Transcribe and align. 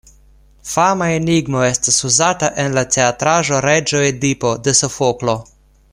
Fama 0.69 1.09
enigmo 1.17 1.61
estas 1.65 1.99
uzata 2.09 2.49
en 2.65 2.77
la 2.79 2.85
teatraĵo 2.97 3.61
"Reĝo 3.67 4.03
Edipo" 4.09 4.59
de 4.69 4.75
Sofoklo. 4.83 5.41